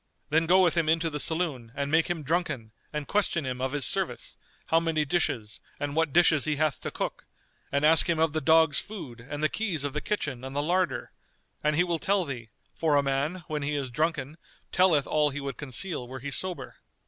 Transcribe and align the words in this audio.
[FN#236] 0.01 0.29
Then 0.31 0.45
go 0.47 0.63
with 0.63 0.75
him 0.77 0.89
into 0.89 1.09
the 1.11 1.19
saloon 1.19 1.71
and 1.75 1.91
make 1.91 2.09
him 2.09 2.23
drunken 2.23 2.71
and 2.91 3.07
question 3.07 3.45
him 3.45 3.61
of 3.61 3.71
his 3.71 3.85
service, 3.85 4.35
how 4.65 4.79
many 4.79 5.05
dishes 5.05 5.59
and 5.79 5.95
what 5.95 6.11
dishes 6.11 6.45
he 6.45 6.55
hath 6.55 6.81
to 6.81 6.89
cook, 6.89 7.27
and 7.71 7.85
ask 7.85 8.09
him 8.09 8.17
of 8.17 8.33
the 8.33 8.41
dogs' 8.41 8.79
food 8.79 9.21
and 9.29 9.43
the 9.43 9.47
keys 9.47 9.83
of 9.83 9.93
the 9.93 10.01
kitchen 10.01 10.43
and 10.43 10.55
the 10.55 10.63
larder; 10.63 11.11
and 11.63 11.75
he 11.75 11.83
will 11.83 11.99
tell 11.99 12.25
thee; 12.25 12.49
for 12.73 12.95
a 12.95 13.03
man, 13.03 13.43
when 13.45 13.61
he 13.61 13.75
is 13.75 13.91
drunken, 13.91 14.37
telleth 14.71 15.05
all 15.05 15.29
he 15.29 15.39
would 15.39 15.57
conceal 15.57 16.07
were 16.07 16.17
he 16.17 16.31
sober. 16.31 16.77